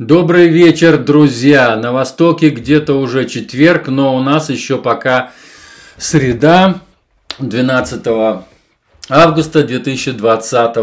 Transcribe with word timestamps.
Добрый 0.00 0.48
вечер, 0.48 0.96
друзья! 0.96 1.76
На 1.76 1.92
Востоке 1.92 2.48
где-то 2.48 2.94
уже 2.94 3.26
четверг, 3.26 3.88
но 3.88 4.16
у 4.16 4.22
нас 4.22 4.48
еще 4.48 4.78
пока 4.78 5.30
среда 5.98 6.80
12 7.38 8.06
августа 9.10 9.62
2020 9.62 10.76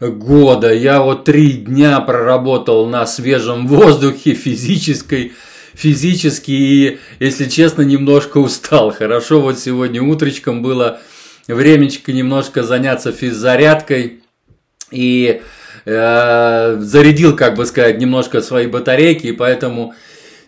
года. 0.00 0.72
Я 0.72 1.02
вот 1.02 1.24
три 1.24 1.54
дня 1.54 1.98
проработал 1.98 2.86
на 2.86 3.04
свежем 3.04 3.66
воздухе 3.66 4.34
физической 4.34 5.32
физически 5.74 6.52
и, 6.52 6.98
если 7.18 7.46
честно, 7.46 7.82
немножко 7.82 8.38
устал. 8.38 8.92
Хорошо, 8.92 9.40
вот 9.40 9.58
сегодня 9.58 10.00
утречком 10.00 10.62
было 10.62 11.00
времечко 11.48 12.12
немножко 12.12 12.62
заняться 12.62 13.10
физзарядкой 13.10 14.20
и 14.92 15.42
э, 15.84 16.76
зарядил, 16.80 17.36
как 17.36 17.54
бы 17.54 17.66
сказать, 17.66 17.98
немножко 17.98 18.40
свои 18.40 18.66
батарейки, 18.66 19.28
и 19.28 19.32
поэтому 19.32 19.94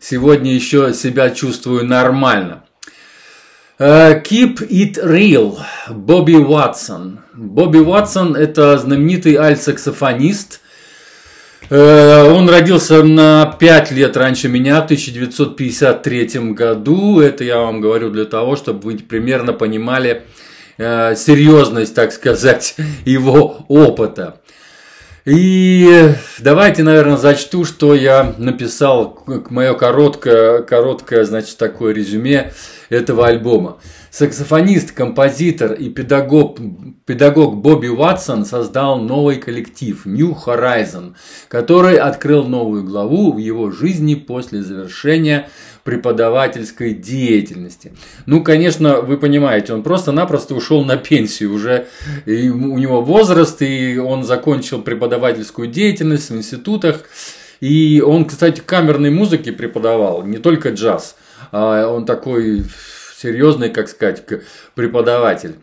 сегодня 0.01 0.55
еще 0.55 0.93
себя 0.93 1.31
чувствую 1.31 1.85
нормально. 1.85 2.65
Uh, 3.79 4.23
keep 4.23 4.61
It 4.69 5.03
Real, 5.03 5.59
Бобби 5.91 6.37
Уатсон. 6.37 7.21
Бобби 7.35 7.79
Уатсон– 7.79 8.37
это 8.37 8.79
знаменитый 8.79 9.35
альт-саксофонист. 9.35 10.61
Uh, 11.69 12.33
он 12.33 12.49
родился 12.49 13.03
на 13.03 13.47
5 13.59 13.91
лет 13.91 14.17
раньше 14.17 14.49
меня, 14.49 14.83
в 14.83 14.85
1953 14.85 16.53
году. 16.53 17.19
Это 17.19 17.43
я 17.43 17.59
вам 17.59 17.81
говорю 17.81 18.11
для 18.11 18.27
того, 18.27 18.55
чтобы 18.55 18.83
вы 18.83 18.99
примерно 18.99 19.53
понимали 19.53 20.23
серьезность, 20.79 21.95
так 21.95 22.13
сказать, 22.13 22.77
его 23.05 23.65
опыта. 23.69 24.41
И 25.25 26.15
давайте, 26.41 26.83
наверное, 26.83 27.17
зачту, 27.17 27.65
что 27.65 27.95
я 27.95 28.35
написал, 28.39 29.23
мое 29.51 29.75
короткое, 29.75 30.63
короткое, 30.63 31.25
значит, 31.25 31.59
такое 31.59 31.95
резюме 31.95 32.53
этого 32.89 33.29
альбома. 33.29 33.79
Саксофонист, 34.11 34.91
композитор 34.91 35.75
и 35.75 35.89
педагог, 35.91 36.59
педагог 37.07 37.57
Бобби 37.57 37.87
Уатсон 37.87 38.45
создал 38.45 38.99
новый 38.99 39.37
коллектив 39.37 40.05
New 40.05 40.37
Horizon, 40.45 41.15
который 41.49 41.97
открыл 41.97 42.45
новую 42.45 42.83
главу 42.83 43.33
в 43.33 43.39
его 43.39 43.71
жизни 43.71 44.17
после 44.17 44.63
завершения 44.63 45.49
преподавательской 45.85 46.95
деятельности. 46.95 47.93
Ну, 48.27 48.43
конечно, 48.43 49.01
вы 49.01 49.17
понимаете, 49.17 49.75
он 49.75 49.83
просто-напросто 49.83 50.55
ушел 50.55 50.85
на 50.85 50.97
пенсию 50.97 51.53
уже. 51.53 51.87
И 52.27 52.49
у 52.49 52.79
него 52.79 53.03
возраст, 53.03 53.61
и 53.63 53.99
он 53.99 54.25
закончил 54.25 54.83
преподавательскую 54.83 55.69
деятельность 55.69 56.31
в 56.31 56.37
институтах. 56.37 57.03
И 57.61 58.03
он, 58.05 58.25
кстати, 58.25 58.61
камерной 58.61 59.11
музыки 59.11 59.51
преподавал, 59.51 60.25
не 60.25 60.39
только 60.39 60.71
джаз. 60.71 61.17
А 61.51 61.87
он 61.89 62.07
такой 62.07 62.65
серьезный, 63.17 63.71
как 63.71 63.89
сказать, 63.89 64.25
преподаватель. 64.75 65.57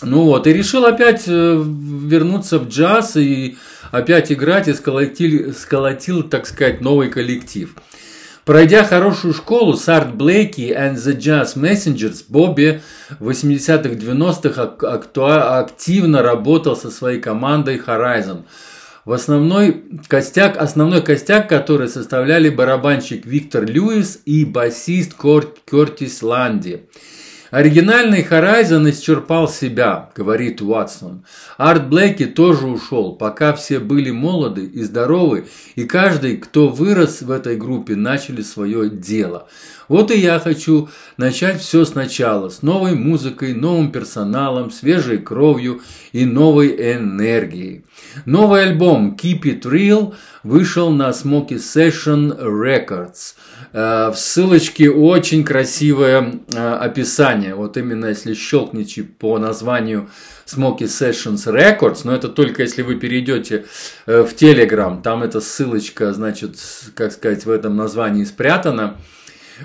Ну 0.00 0.24
вот, 0.24 0.46
и 0.46 0.52
решил 0.52 0.86
опять 0.86 1.24
э, 1.26 1.30
вернуться 1.30 2.58
в 2.58 2.68
джаз 2.68 3.16
и 3.16 3.56
опять 3.90 4.30
играть 4.30 4.68
и 4.68 4.72
сколотил, 4.72 5.52
сколотил 5.52 6.22
так 6.22 6.46
сказать, 6.46 6.80
новый 6.80 7.08
коллектив. 7.08 7.74
Пройдя 8.48 8.82
хорошую 8.82 9.34
школу 9.34 9.74
с 9.74 9.86
Арт 9.90 10.14
Блейки 10.14 10.74
and 10.74 10.94
the 10.94 11.14
Jazz 11.14 11.54
Messengers, 11.54 12.24
Бобби 12.30 12.80
в 13.20 13.28
80-х, 13.28 13.90
90-х 13.90 15.58
активно 15.58 16.22
работал 16.22 16.74
со 16.74 16.90
своей 16.90 17.20
командой 17.20 17.76
Horizon– 17.76 18.44
в 19.04 19.12
основной 19.12 19.84
костяк, 20.06 20.58
основной 20.58 21.00
костяк, 21.00 21.48
который 21.48 21.88
составляли 21.88 22.50
барабанщик 22.50 23.24
Виктор 23.24 23.64
Льюис 23.64 24.20
и 24.26 24.44
басист 24.44 25.14
Кортис 25.14 26.22
Ланди. 26.22 26.88
Оригинальный 27.50 28.22
Horizon 28.22 28.90
исчерпал 28.90 29.48
себя, 29.48 30.10
говорит 30.14 30.60
Уатсон. 30.60 31.24
Арт 31.56 31.88
Блэки 31.88 32.26
тоже 32.26 32.66
ушел, 32.66 33.14
пока 33.14 33.54
все 33.54 33.78
были 33.78 34.10
молоды 34.10 34.66
и 34.66 34.82
здоровы, 34.82 35.46
и 35.74 35.84
каждый, 35.84 36.36
кто 36.36 36.68
вырос 36.68 37.22
в 37.22 37.30
этой 37.30 37.56
группе, 37.56 37.96
начали 37.96 38.42
свое 38.42 38.90
дело. 38.90 39.48
Вот 39.88 40.10
и 40.10 40.18
я 40.18 40.38
хочу 40.38 40.90
начать 41.16 41.62
все 41.62 41.86
сначала, 41.86 42.50
с 42.50 42.60
новой 42.60 42.94
музыкой, 42.94 43.54
новым 43.54 43.90
персоналом, 43.90 44.70
свежей 44.70 45.16
кровью 45.16 45.80
и 46.12 46.26
новой 46.26 46.68
энергией. 46.94 47.86
Новый 48.26 48.64
альбом 48.64 49.16
Keep 49.18 49.42
It 49.44 49.62
Real 49.62 50.14
вышел 50.42 50.90
на 50.90 51.08
Smoky 51.10 51.56
Session 51.56 52.38
Records. 52.38 53.34
Э, 53.72 54.10
в 54.10 54.16
ссылочке 54.16 54.90
очень 54.90 55.44
красивое 55.44 56.40
э, 56.52 56.58
описание. 56.58 57.54
Вот 57.54 57.76
именно 57.76 58.06
если 58.06 58.34
щелкните 58.34 59.02
по 59.02 59.38
названию 59.38 60.08
Smoky 60.46 60.84
Sessions 60.84 61.46
Records, 61.46 62.00
но 62.04 62.14
это 62.14 62.28
только 62.28 62.62
если 62.62 62.82
вы 62.82 62.96
перейдете 62.96 63.66
э, 64.06 64.22
в 64.22 64.32
Telegram, 64.34 65.02
там 65.02 65.22
эта 65.22 65.40
ссылочка, 65.40 66.12
значит, 66.12 66.56
как 66.94 67.12
сказать, 67.12 67.44
в 67.44 67.50
этом 67.50 67.76
названии 67.76 68.24
спрятана. 68.24 68.96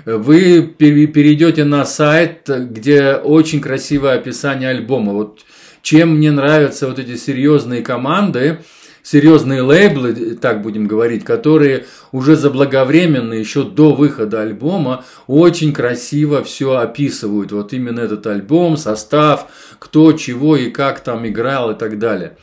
Вы 0.04 0.62
перейдете 0.62 1.64
на 1.64 1.84
сайт, 1.84 2.48
где 2.48 3.14
очень 3.14 3.60
красивое 3.60 4.14
описание 4.14 4.70
альбома. 4.70 5.12
Вот 5.12 5.44
чем 5.82 6.16
мне 6.16 6.32
нравятся 6.32 6.88
вот 6.88 6.98
эти 6.98 7.14
серьезные 7.16 7.80
команды, 7.80 8.58
серьезные 9.04 9.60
лейблы, 9.60 10.36
так 10.40 10.62
будем 10.62 10.88
говорить, 10.88 11.24
которые 11.24 11.86
уже 12.10 12.34
заблаговременно, 12.34 13.34
еще 13.34 13.62
до 13.62 13.94
выхода 13.94 14.40
альбома, 14.40 15.04
очень 15.28 15.72
красиво 15.72 16.42
все 16.42 16.76
описывают. 16.76 17.52
Вот 17.52 17.72
именно 17.72 18.00
этот 18.00 18.26
альбом, 18.26 18.76
состав, 18.76 19.46
кто, 19.78 20.12
чего 20.14 20.56
и 20.56 20.70
как 20.70 21.00
там 21.00 21.28
играл 21.28 21.70
и 21.70 21.78
так 21.78 21.98
далее. 21.98 22.36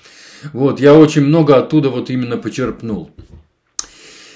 Вот, 0.53 0.79
я 0.79 0.93
очень 0.93 1.25
много 1.25 1.57
оттуда 1.57 1.89
вот 1.89 2.09
именно 2.09 2.37
почерпнул. 2.37 3.11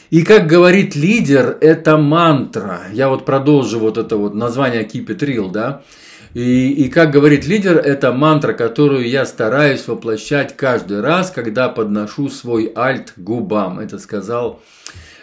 И 0.09 0.23
как 0.23 0.47
говорит 0.47 0.95
лидер, 0.95 1.57
это 1.61 1.97
мантра. 1.97 2.81
Я 2.91 3.09
вот 3.09 3.25
продолжу 3.25 3.79
вот 3.79 3.97
это 3.97 4.17
вот 4.17 4.33
название 4.33 4.83
Keep 4.83 5.07
It 5.07 5.19
Real, 5.19 5.51
да. 5.51 5.83
И, 6.35 6.69
и 6.69 6.89
как 6.89 7.11
говорит 7.11 7.47
лидер, 7.47 7.77
это 7.77 8.11
мантра, 8.11 8.51
которую 8.51 9.07
я 9.07 9.25
стараюсь 9.25 9.87
воплощать 9.87 10.57
каждый 10.57 10.99
раз, 10.99 11.31
когда 11.31 11.69
подношу 11.69 12.27
свой 12.27 12.73
альт 12.75 13.13
губам. 13.15 13.79
Это 13.79 13.97
сказал 13.99 14.61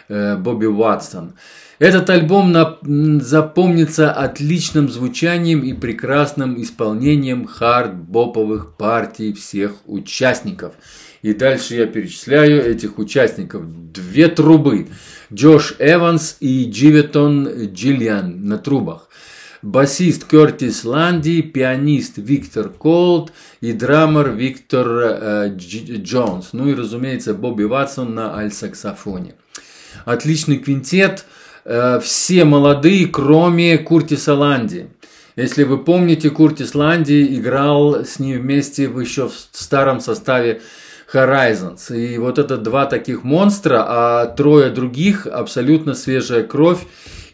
э, 0.09 0.35
Бобби 0.37 0.65
Уатсон. 0.65 1.35
Этот 1.77 2.09
альбом 2.09 2.51
на, 2.51 2.79
запомнится 3.21 4.11
отличным 4.11 4.89
звучанием 4.89 5.61
и 5.61 5.73
прекрасным 5.73 6.59
исполнением 6.59 7.45
хард-боповых 7.45 8.75
партий 8.75 9.33
всех 9.33 9.73
участников. 9.85 10.73
И 11.21 11.35
дальше 11.35 11.75
я 11.75 11.85
перечисляю 11.85 12.65
этих 12.65 12.97
участников. 12.97 13.65
Две 13.93 14.29
трубы. 14.29 14.87
Джош 15.31 15.75
Эванс 15.77 16.37
и 16.39 16.67
Дживетон 16.71 17.67
Джиллиан 17.71 18.45
на 18.45 18.57
трубах 18.57 19.09
басист 19.63 20.25
Кертис 20.25 20.83
Ланди, 20.83 21.41
пианист 21.41 22.17
Виктор 22.17 22.69
Колд 22.69 23.31
и 23.61 23.71
драмер 23.71 24.29
Виктор 24.31 24.87
э, 24.87 25.55
Джонс. 25.57 26.49
Ну 26.51 26.69
и, 26.69 26.75
разумеется, 26.75 27.33
Бобби 27.33 27.63
Ватсон 27.63 28.13
на 28.13 28.37
альт-саксофоне. 28.37 29.35
Отличный 30.05 30.57
квинтет. 30.57 31.25
Э, 31.63 31.99
все 32.01 32.43
молодые, 32.43 33.07
кроме 33.07 33.77
Куртиса 33.77 34.35
Ланди. 34.35 34.89
Если 35.35 35.63
вы 35.63 35.83
помните, 35.83 36.29
Куртис 36.29 36.75
Ланди 36.75 37.35
играл 37.35 38.05
с 38.05 38.19
ним 38.19 38.41
вместе 38.41 38.83
еще 38.83 39.29
в 39.29 39.33
старом 39.51 39.99
составе 40.01 40.61
Horizons. 41.11 41.95
И 41.95 42.17
вот 42.17 42.37
это 42.37 42.57
два 42.57 42.85
таких 42.85 43.23
монстра, 43.23 43.83
а 43.87 44.25
трое 44.25 44.69
других 44.69 45.25
абсолютно 45.25 45.93
свежая 45.93 46.43
кровь 46.43 46.85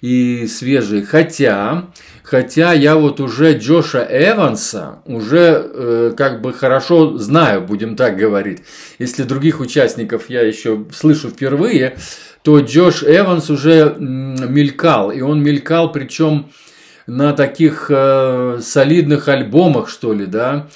и 0.01 0.47
свежие. 0.47 1.03
Хотя, 1.03 1.89
хотя 2.29 2.73
я 2.73 2.95
вот 2.95 3.19
уже 3.19 3.57
Джоша 3.57 4.07
Эванса 4.07 4.99
уже 5.05 5.69
э, 5.73 6.13
как 6.15 6.41
бы 6.41 6.53
хорошо 6.53 7.17
знаю, 7.17 7.61
будем 7.61 7.95
так 7.95 8.17
говорить. 8.17 8.61
Если 8.99 9.23
других 9.23 9.59
участников 9.59 10.29
я 10.29 10.41
еще 10.41 10.85
слышу 10.93 11.29
впервые, 11.29 11.97
то 12.43 12.59
Джош 12.59 13.03
Эванс 13.03 13.49
уже 13.49 13.95
мелькал. 13.97 15.11
И 15.11 15.21
он 15.21 15.41
мелькал 15.41 15.91
причем 15.91 16.51
на 17.07 17.33
таких 17.33 17.87
э, 17.89 18.59
солидных 18.61 19.27
альбомах, 19.27 19.89
что 19.89 20.13
ли, 20.13 20.27
да. 20.27 20.67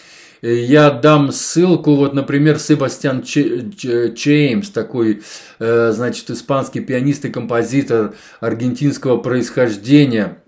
Я 0.41 0.89
дам 0.89 1.31
ссылку, 1.31 1.95
вот, 1.95 2.13
например, 2.13 2.59
Себастьян 2.59 3.23
Чеймс, 3.23 4.69
такой, 4.71 5.21
э, 5.59 5.91
значит, 5.93 6.29
испанский 6.31 6.81
пианист 6.81 7.23
и 7.23 7.29
композитор 7.29 8.15
аргентинского 8.41 9.17
происхождения, 9.17 10.39
э, 10.39 10.42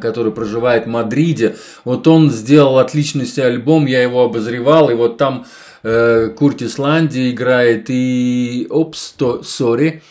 который 0.00 0.32
проживает 0.32 0.86
в 0.86 0.88
Мадриде. 0.88 1.56
Вот 1.84 2.06
он 2.06 2.30
сделал 2.30 2.78
отличный 2.78 3.26
альбом, 3.44 3.86
я 3.86 4.02
его 4.02 4.24
обозревал, 4.24 4.90
и 4.90 4.94
вот 4.94 5.18
там 5.18 5.46
э, 5.82 6.28
Куртис 6.36 6.78
Ланди 6.78 7.30
играет 7.30 7.86
и... 7.88 8.66
Опс, 8.70 9.12
то, 9.12 9.42
сори. 9.42 10.02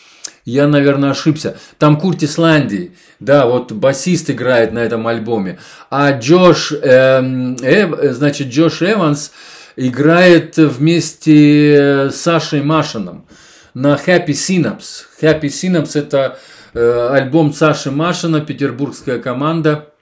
Я, 0.44 0.66
наверное, 0.66 1.10
ошибся. 1.10 1.58
Там 1.78 1.98
Куртис 1.98 2.38
Ланди, 2.38 2.92
да, 3.20 3.46
вот 3.46 3.72
басист 3.72 4.30
играет 4.30 4.72
на 4.72 4.78
этом 4.78 5.06
альбоме. 5.06 5.58
А 5.90 6.12
Джош, 6.12 6.72
э, 6.72 7.54
э, 7.60 8.12
значит, 8.12 8.48
Джош 8.48 8.80
Эванс 8.82 9.32
играет 9.76 10.56
вместе 10.56 12.08
с 12.10 12.16
Сашей 12.16 12.62
Машином 12.62 13.26
на 13.74 13.94
Happy 13.94 14.28
Synapse. 14.28 15.04
Happy 15.20 15.48
Synapse 15.48 15.98
это 15.98 16.18
э, 16.26 16.57
альбом 16.74 17.52
Саши 17.52 17.90
Машина, 17.90 18.40
петербургская 18.40 19.18
команда. 19.18 19.92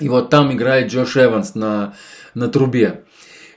И 0.00 0.08
вот 0.08 0.30
там 0.30 0.52
играет 0.52 0.92
Джош 0.92 1.16
Эванс 1.16 1.54
на, 1.54 1.94
на 2.34 2.48
трубе. 2.48 3.02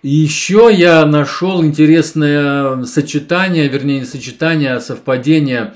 И 0.05 0.09
еще 0.09 0.69
я 0.71 1.03
нашел 1.07 1.63
интересное 1.65 2.83
сочетание, 2.83 3.67
вернее 3.67 4.01
не 4.01 4.05
сочетание, 4.05 4.75
а 4.75 4.79
совпадение 4.79 5.73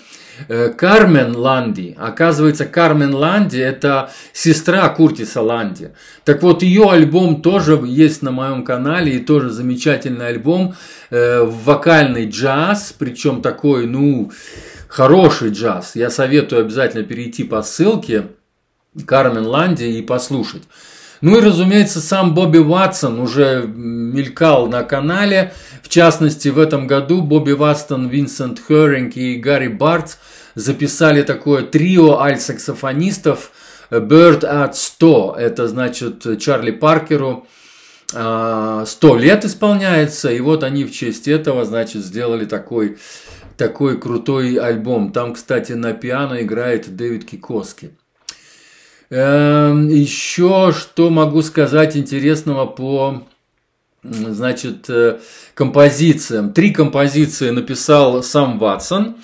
э, 0.47 0.69
Кармен 0.69 1.35
Ланди. 1.35 1.95
Оказывается, 1.97 2.65
Кармен 2.65 3.15
Ланди– 3.15 3.57
это 3.59 4.11
сестра 4.31 4.87
Куртиса 4.89 5.41
Ланди. 5.41 5.93
Так 6.25 6.43
вот, 6.43 6.61
ее 6.61 6.91
альбом 6.91 7.41
тоже 7.41 7.81
есть 7.83 8.21
на 8.21 8.29
моем 8.29 8.63
канале, 8.63 9.15
и 9.15 9.19
тоже 9.19 9.49
замечательный 9.49 10.27
альбом, 10.27 10.75
э, 11.09 11.41
вокальный 11.41 12.29
джаз, 12.29 12.93
причем 12.95 13.41
такой, 13.41 13.87
ну, 13.87 14.31
хороший 14.89 15.51
джаз. 15.51 15.95
Я 15.95 16.09
советую 16.09 16.61
обязательно 16.61 17.03
перейти 17.03 17.45
по 17.45 17.61
ссылке 17.61 18.27
Кармен 19.05 19.45
Ланди 19.45 19.85
и 19.85 20.01
послушать. 20.01 20.63
Ну 21.21 21.37
и, 21.37 21.41
разумеется, 21.41 21.99
сам 21.99 22.33
Бобби 22.33 22.59
Ватсон 22.59 23.19
уже 23.19 23.65
мелькал 23.67 24.67
на 24.67 24.83
канале. 24.83 25.53
В 25.83 25.89
частности, 25.89 26.47
в 26.47 26.57
этом 26.57 26.87
году 26.87 27.21
Бобби 27.21 27.51
Ватсон, 27.51 28.07
Винсент 28.07 28.59
Херинг 28.65 29.15
и 29.17 29.35
Гарри 29.35 29.67
Бартс 29.67 30.17
записали 30.55 31.21
такое 31.21 31.63
трио 31.63 32.19
аль-саксофонистов 32.19 33.51
Bird 33.91 34.41
at 34.41 34.73
100. 34.73 35.35
Это 35.37 35.67
значит 35.67 36.39
Чарли 36.39 36.71
Паркеру 36.71 37.45
100 38.11 38.17
а, 38.17 38.85
лет 39.17 39.45
исполняется. 39.45 40.31
И 40.31 40.39
вот 40.39 40.63
они 40.63 40.85
в 40.85 40.91
честь 40.91 41.27
этого, 41.27 41.65
значит, 41.65 42.03
сделали 42.03 42.45
такой, 42.45 42.97
такой 43.59 43.99
крутой 43.99 44.55
альбом. 44.55 45.11
Там, 45.11 45.33
кстати, 45.33 45.73
на 45.73 45.93
пиано 45.93 46.41
играет 46.41 46.95
Дэвид 46.95 47.25
Кикоски. 47.25 47.91
Эм, 49.11 49.89
Еще 49.89 50.73
что 50.75 51.09
могу 51.09 51.41
сказать 51.41 51.97
интересного 51.97 52.65
по 52.65 53.23
значит, 54.01 54.89
э, 54.89 55.19
композициям. 55.53 56.53
Три 56.53 56.71
композиции 56.71 57.49
написал 57.49 58.23
сам 58.23 58.59
Ватсон. 58.59 59.17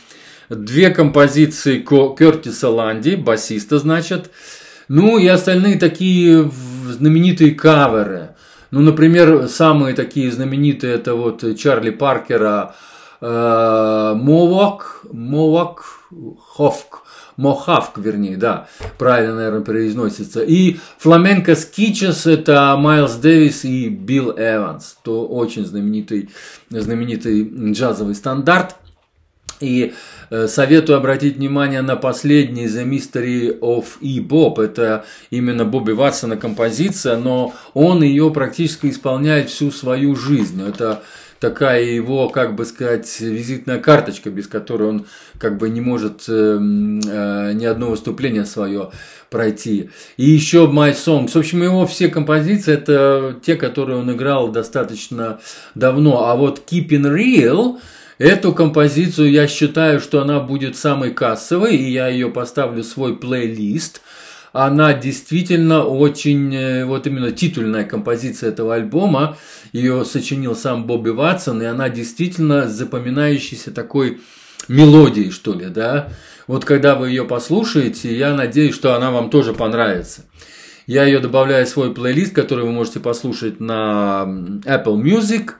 Две 0.49 0.89
композиции 0.89 1.79
Кертиса 1.79 2.69
Ланди, 2.69 3.15
басиста, 3.15 3.79
значит. 3.79 4.29
Ну 4.89 5.17
и 5.17 5.27
остальные 5.27 5.79
такие 5.79 6.51
знаменитые 6.89 7.51
каверы. 7.55 8.35
Ну, 8.69 8.81
например, 8.81 9.47
самые 9.47 9.95
такие 9.95 10.29
знаменитые 10.29 10.95
это 10.95 11.15
вот 11.15 11.43
Чарли 11.57 11.91
Паркера 11.91 12.75
Мовак, 13.25 15.05
Мовак, 15.11 15.83
Ховк. 16.39 17.01
Мохавк, 17.37 17.97
вернее, 17.97 18.37
да, 18.37 18.67
правильно, 18.97 19.35
наверное, 19.35 19.61
произносится. 19.61 20.41
И 20.41 20.77
Фламенко 20.99 21.55
Скичес– 21.55 22.25
это 22.27 22.75
Майлз 22.77 23.15
Дэвис 23.15 23.65
и 23.65 23.89
Билл 23.89 24.31
Эванс, 24.37 24.97
то 25.03 25.27
очень 25.27 25.65
знаменитый, 25.65 26.29
знаменитый 26.69 27.43
джазовый 27.73 28.15
стандарт. 28.15 28.77
И 29.61 29.93
э, 30.29 30.47
советую 30.47 30.97
обратить 30.97 31.37
внимание 31.37 31.81
на 31.81 31.95
последний 31.95 32.65
The 32.65 32.85
Mystery 32.85 33.59
of 33.59 33.85
E. 34.01 34.19
Bob. 34.19 34.61
Это 34.61 35.05
именно 35.29 35.63
Бобби 35.63 35.93
Ватсона 35.93 36.35
композиция, 36.35 37.17
но 37.17 37.53
он 37.73 38.03
ее 38.03 38.31
практически 38.31 38.87
исполняет 38.87 39.49
всю 39.49 39.71
свою 39.71 40.15
жизнь. 40.15 40.61
Это 40.61 41.03
такая 41.49 41.83
его, 41.83 42.29
как 42.29 42.55
бы 42.55 42.65
сказать, 42.65 43.19
визитная 43.19 43.77
карточка, 43.79 44.31
без 44.31 44.47
которой 44.47 44.89
он 44.89 45.05
как 45.37 45.59
бы 45.59 45.69
не 45.69 45.79
может 45.79 46.23
э, 46.27 46.31
э, 46.31 47.53
ни 47.53 47.65
одно 47.65 47.91
выступление 47.91 48.45
свое 48.45 48.89
пройти. 49.29 49.91
И 50.17 50.25
еще 50.25 50.65
My 50.65 50.91
Songs. 50.93 51.29
В 51.29 51.35
общем, 51.35 51.61
его 51.61 51.85
все 51.85 52.07
композиции 52.07 52.73
это 52.73 53.35
те, 53.45 53.57
которые 53.57 53.99
он 53.99 54.11
играл 54.11 54.47
достаточно 54.47 55.39
давно. 55.75 56.27
А 56.27 56.35
вот 56.35 56.63
Keeping 56.67 57.13
Real 57.13 57.77
Эту 58.17 58.53
композицию 58.53 59.29
я 59.29 59.45
считаю, 59.45 59.99
что 59.99 60.21
она 60.21 60.39
будет 60.39 60.77
самой 60.77 61.11
кассовой, 61.11 61.75
и 61.75 61.91
я 61.91 62.07
ее 62.07 62.29
поставлю 62.29 62.81
в 62.81 62.87
свой 62.87 63.17
плейлист– 63.17 64.01
она 64.55 64.93
действительно 64.93 65.83
очень, 65.83 66.55
э, 66.55 66.85
вот 66.85 67.05
именно 67.07 67.33
титульная 67.33 67.83
композиция 67.83 68.51
этого 68.51 68.75
альбома, 68.75 69.37
ее 69.73 70.05
сочинил 70.05 70.55
сам 70.55 70.85
Бобби 70.85 71.09
Ватсон, 71.09 71.61
и 71.61 71.65
она 71.65 71.89
действительно 71.89 72.69
запоминающейся 72.69 73.71
такой 73.71 74.21
мелодией, 74.69 75.31
что 75.31 75.53
ли, 75.53 75.65
да. 75.65 76.07
Вот 76.47 76.63
когда 76.63 76.95
вы 76.95 77.09
ее 77.09 77.25
послушаете, 77.25 78.17
я 78.17 78.33
надеюсь, 78.33 78.73
что 78.73 78.95
она 78.95 79.11
вам 79.11 79.29
тоже 79.29 79.51
понравится. 79.53 80.21
Я 80.87 81.03
ее 81.03 81.19
добавляю 81.19 81.65
в 81.65 81.69
свой 81.69 81.93
плейлист, 81.93 82.33
который 82.33 82.63
вы 82.63 82.71
можете 82.71 83.01
послушать 83.01 83.59
на 83.59 84.23
Apple 84.63 85.01
Music. 85.01 85.51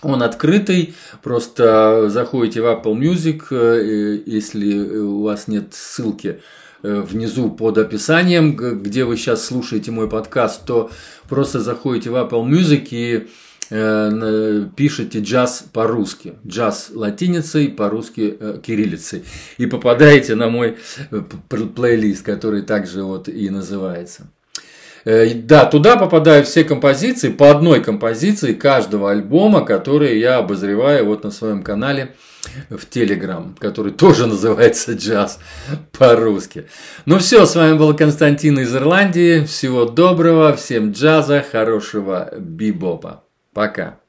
Он 0.00 0.22
открытый, 0.22 0.94
просто 1.22 2.08
заходите 2.08 2.62
в 2.62 2.64
Apple 2.64 2.94
Music, 2.94 3.42
э, 3.50 4.22
если 4.24 4.78
у 4.78 5.22
вас 5.22 5.48
нет 5.48 5.74
ссылки 5.74 6.40
внизу 6.82 7.50
под 7.50 7.78
описанием, 7.78 8.56
где 8.56 9.04
вы 9.04 9.16
сейчас 9.16 9.44
слушаете 9.44 9.90
мой 9.90 10.08
подкаст, 10.08 10.64
то 10.66 10.90
просто 11.28 11.60
заходите 11.60 12.10
в 12.10 12.14
Apple 12.14 12.44
Music 12.48 12.88
и 12.90 13.28
э, 13.70 14.66
пишите 14.76 15.20
джаз 15.20 15.64
по-русски, 15.72 16.34
джаз 16.46 16.90
латиницей, 16.92 17.68
по-русски 17.68 18.36
э, 18.38 18.60
кириллицей, 18.62 19.24
и 19.58 19.66
попадаете 19.66 20.34
на 20.34 20.48
мой 20.48 20.76
плейлист, 21.74 22.24
который 22.24 22.62
также 22.62 23.02
вот 23.02 23.28
и 23.28 23.48
называется. 23.50 24.30
Да, 25.04 25.64
туда 25.64 25.96
попадают 25.96 26.46
все 26.46 26.64
композиции, 26.64 27.30
по 27.30 27.50
одной 27.50 27.82
композиции 27.82 28.52
каждого 28.52 29.10
альбома, 29.10 29.64
которые 29.64 30.20
я 30.20 30.38
обозреваю 30.38 31.06
вот 31.06 31.24
на 31.24 31.30
своем 31.30 31.62
канале 31.62 32.14
в 32.70 32.88
Телеграм, 32.88 33.56
который 33.58 33.92
тоже 33.92 34.26
называется 34.26 34.92
джаз 34.92 35.38
по-русски. 35.96 36.66
Ну 37.06 37.18
все, 37.18 37.46
с 37.46 37.54
вами 37.54 37.76
был 37.76 37.94
Константин 37.96 38.58
из 38.60 38.74
Ирландии. 38.74 39.44
Всего 39.44 39.84
доброго, 39.86 40.54
всем 40.54 40.92
джаза, 40.92 41.44
хорошего 41.50 42.32
бибопа. 42.38 43.24
Пока. 43.52 44.01